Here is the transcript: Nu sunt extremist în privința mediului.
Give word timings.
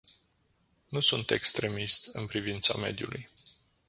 Nu 0.87 0.99
sunt 0.99 1.31
extremist 1.31 2.13
în 2.13 2.25
privința 2.27 2.77
mediului. 2.79 3.29